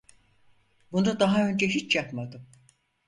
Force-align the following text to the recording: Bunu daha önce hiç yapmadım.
Bunu 0.91 1.19
daha 1.19 1.47
önce 1.47 1.67
hiç 1.67 1.95
yapmadım. 1.95 2.47